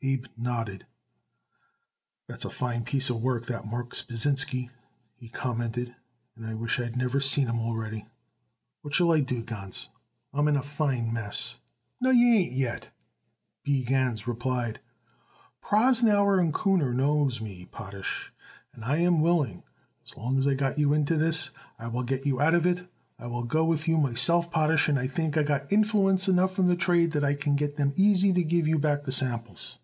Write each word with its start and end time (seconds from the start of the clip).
Abe 0.00 0.26
nodded. 0.36 0.86
"That's 2.28 2.44
a 2.44 2.50
fine 2.50 2.84
piece 2.84 3.10
of 3.10 3.20
work, 3.20 3.46
that 3.46 3.66
Marks 3.66 4.00
Pasinsky," 4.00 4.70
he 5.16 5.28
commented. 5.28 5.92
"I 6.40 6.54
wish 6.54 6.78
I 6.78 6.84
had 6.84 6.96
never 6.96 7.18
seen 7.18 7.48
him 7.48 7.58
already. 7.58 8.06
What 8.82 8.94
shall 8.94 9.10
I 9.12 9.18
do, 9.18 9.42
Gans? 9.42 9.88
I 10.32 10.38
am 10.38 10.46
in 10.46 10.56
a 10.56 10.62
fine 10.62 11.12
mess." 11.12 11.56
"No, 12.00 12.10
you 12.10 12.32
ain't 12.32 12.52
yet," 12.52 12.92
B. 13.64 13.82
Gans 13.82 14.28
replied. 14.28 14.78
"Prosnauer 15.60 16.38
and 16.40 16.54
Kuhner 16.54 16.94
knows 16.94 17.40
me, 17.40 17.64
Potash, 17.64 18.32
and 18.72 18.84
I 18.84 18.98
am 18.98 19.20
willing, 19.20 19.64
as 20.04 20.16
long 20.16 20.38
as 20.38 20.46
I 20.46 20.54
got 20.54 20.78
you 20.78 20.92
into 20.92 21.16
this, 21.16 21.50
I 21.76 21.88
will 21.88 22.04
get 22.04 22.24
you 22.24 22.40
out 22.40 22.54
of 22.54 22.68
it. 22.68 22.88
I 23.18 23.26
will 23.26 23.42
go 23.42 23.64
with 23.64 23.88
you 23.88 23.98
myself, 23.98 24.48
Potash, 24.52 24.88
and 24.88 24.96
I 24.96 25.08
think 25.08 25.36
I 25.36 25.42
got 25.42 25.72
influence 25.72 26.28
enough 26.28 26.56
in 26.60 26.68
the 26.68 26.76
trade 26.76 27.10
that 27.12 27.24
I 27.24 27.34
could 27.34 27.54
easy 27.58 27.58
get 27.64 27.76
them 27.76 27.90
to 27.92 28.44
give 28.44 28.68
you 28.68 28.78
back 28.78 29.02
them 29.02 29.10
samples." 29.10 29.78